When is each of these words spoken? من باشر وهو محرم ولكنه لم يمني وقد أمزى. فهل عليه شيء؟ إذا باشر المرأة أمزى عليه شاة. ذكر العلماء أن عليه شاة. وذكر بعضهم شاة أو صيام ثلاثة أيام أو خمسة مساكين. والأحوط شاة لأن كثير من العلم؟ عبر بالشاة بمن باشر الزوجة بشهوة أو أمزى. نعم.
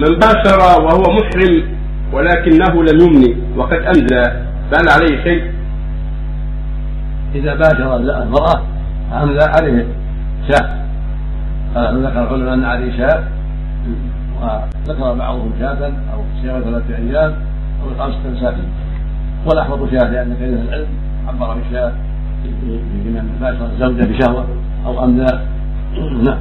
من 0.00 0.18
باشر 0.18 0.58
وهو 0.84 1.02
محرم 1.16 1.62
ولكنه 2.12 2.84
لم 2.84 2.98
يمني 3.00 3.36
وقد 3.56 3.80
أمزى. 3.92 4.22
فهل 4.70 4.88
عليه 4.88 5.24
شيء؟ 5.24 5.52
إذا 7.34 7.54
باشر 7.54 7.96
المرأة 7.96 8.62
أمزى 9.12 9.46
عليه 9.56 9.86
شاة. 10.48 10.68
ذكر 11.76 12.22
العلماء 12.22 12.54
أن 12.54 12.64
عليه 12.64 12.96
شاة. 12.96 13.24
وذكر 14.40 15.14
بعضهم 15.14 15.52
شاة 15.60 15.92
أو 16.14 16.20
صيام 16.42 16.62
ثلاثة 16.62 16.96
أيام 16.96 17.34
أو 17.82 17.86
خمسة 17.98 18.30
مساكين. 18.32 18.68
والأحوط 19.46 19.90
شاة 19.90 20.10
لأن 20.10 20.34
كثير 20.34 20.48
من 20.48 20.66
العلم؟ 20.68 20.86
عبر 21.28 21.54
بالشاة 21.54 21.92
بمن 23.04 23.38
باشر 23.40 23.66
الزوجة 23.66 24.04
بشهوة 24.12 24.46
أو 24.86 25.04
أمزى. 25.04 25.38
نعم. 26.22 26.38